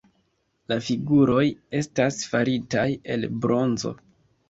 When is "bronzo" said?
3.47-3.99